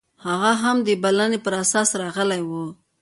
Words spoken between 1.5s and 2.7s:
اساس راغلی و